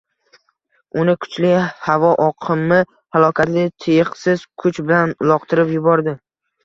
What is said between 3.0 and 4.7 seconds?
halokatli tiyiqsiz